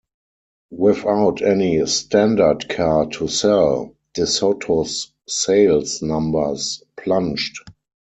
[0.71, 7.59] Without any "standard" car to sell, DeSoto's sales numbers plunged.